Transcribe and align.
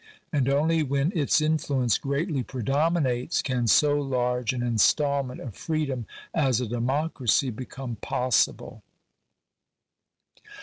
And 0.33 0.47
only^phen 0.47 1.15
its 1.15 1.41
influence 1.41 1.99
greatly 1.99 2.41
predominates 2.41 3.43
can 3.43 3.67
so 3.67 3.99
large 4.01 4.51
an 4.51 4.63
instalment 4.63 5.39
of 5.41 5.53
freedom 5.55 6.07
as 6.33 6.59
a 6.59 6.65
democracy 6.65 7.51
become 7.51 7.97
possible. 7.97 8.81